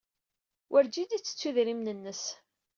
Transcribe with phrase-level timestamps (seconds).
[0.71, 2.23] Werǧin yettettu idrimen-nnes.